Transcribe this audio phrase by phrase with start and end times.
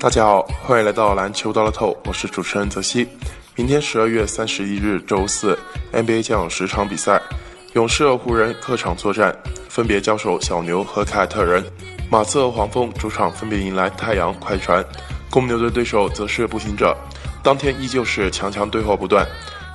[0.00, 3.04] 大家好，欢迎来到篮球到了透，我是主持人泽西。
[3.56, 5.58] 明天十二月三十一日周四
[5.92, 7.20] ，NBA 将有十场比赛，
[7.72, 9.36] 勇士和湖人客场作战，
[9.68, 11.60] 分别交手小牛和凯尔特人；
[12.08, 14.80] 马刺和黄蜂主场分别迎来太阳、快船；
[15.28, 16.96] 公牛的对手则是步行者。
[17.42, 19.26] 当天依旧是强强对话不断，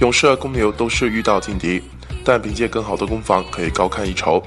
[0.00, 1.82] 勇士和公牛都是遇到劲敌，
[2.24, 4.42] 但凭借更好的攻防可以高看一筹。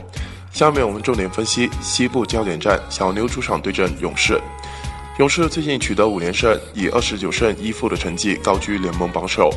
[0.51, 4.41] 下面我们重点分析西部焦点战，小牛主场对阵勇士。
[5.19, 9.53] 勇士最近取得五连胜，以二十九胜一负的成绩高居联盟榜首。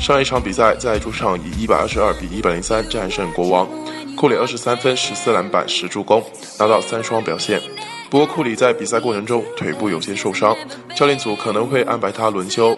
[0.00, 3.68] 上一场比赛在主场以一百二十二比一百零三战胜国王，
[4.16, 6.20] 库里二十三分、十四篮板、十助攻，
[6.58, 7.62] 拿到三双表现。
[8.10, 10.56] 不过库里在比赛过程中腿部有些受伤，
[10.96, 12.76] 教练组可能会安排他轮休。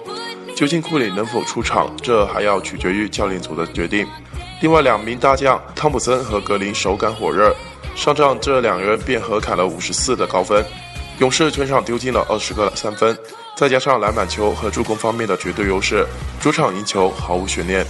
[0.55, 4.07] 究竟库里能否出场，这还要取决于教练组的决定。
[4.61, 7.57] 另外两名大将汤普森和格林手感火热，
[7.97, 10.63] 上仗这两人便合砍了五十四的高分。
[11.19, 13.17] 勇士全场丢进了二十个三分，
[13.57, 16.07] 再加上篮板球和助攻方面的绝对优势，
[16.41, 17.85] 主场赢球毫无悬念。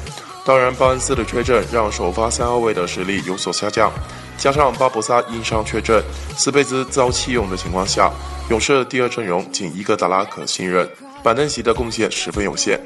[0.47, 3.93] 当然，巴恩斯的缺阵让首发三号位的实力有所下降，
[4.39, 6.03] 加上巴博萨因伤缺阵，
[6.39, 8.11] 斯佩兹遭弃用的情况下，
[8.49, 10.89] 勇士的第二阵容仅伊戈达拉可信任，
[11.23, 12.81] 板凳席的贡献十分有限。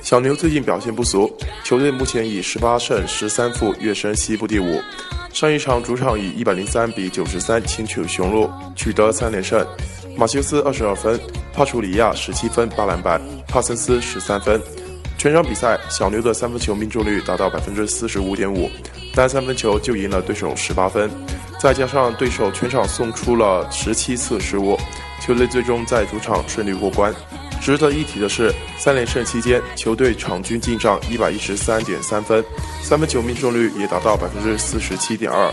[0.00, 4.80] 小牛最近表现不俗，球队目前以十八胜十三负跃升西部第五。
[5.32, 9.66] 上一场主场以一百零三比九十三轻取雄鹿，取得三连胜。
[10.14, 11.18] 马修斯二十二分，
[11.54, 14.60] 帕楚里亚十七分八篮板，帕森斯十三分。
[15.16, 18.68] 全场比赛，小牛的三分球命中率达到百分之四十五点五，
[19.14, 21.10] 单三分球就赢了对手十八分。
[21.58, 24.76] 再加上对手全场送出了十七次失误，
[25.18, 27.12] 球队最终在主场顺利过关。
[27.62, 32.44] 值得一提的是，三连胜期间，球队场均进账一百一十三点三分，
[32.82, 35.48] 三分球命中率也达到百分之四十七点二，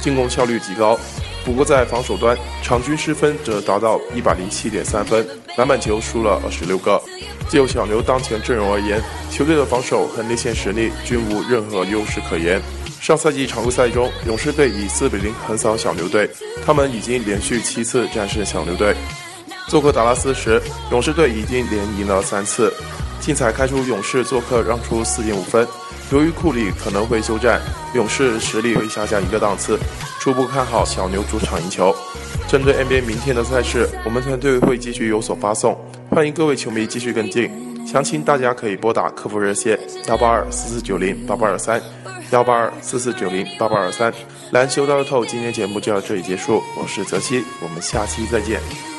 [0.00, 0.98] 进攻效率极高。
[1.44, 5.24] 不过在防守端，场均失分则达到一百零七点三分，
[5.56, 7.00] 篮板球输了二十六个。
[7.48, 9.00] 就小牛当前阵容而言，
[9.30, 12.60] 球队的防守和内线实力均无任何优势可言。
[13.00, 16.28] 上赛季常规赛中，勇士队以四比零横扫小牛队，
[16.66, 18.96] 他们已经连续七次战胜小牛队。
[19.68, 20.60] 做客达拉斯时，
[20.90, 22.72] 勇士队已经连赢了三次。
[23.20, 25.66] 竞彩开出勇士做客让出四点五分。
[26.12, 27.60] 由于库里可能会休战，
[27.94, 29.78] 勇士实力会下降一个档次。
[30.20, 31.94] 初步看好小牛主场赢球。
[32.46, 35.74] 针对 NBA 明天的赛事，我们团队会继续有所发送，
[36.10, 37.50] 欢迎各位球迷继续跟进。
[37.86, 41.80] 详情大家可以拨打客服热线幺八二四四九零八八二三
[42.30, 44.12] 幺八二四四九零八八二三。
[44.52, 48.93] 篮球大乐透今天节目就到这里结束，我是泽西，我们下期再见。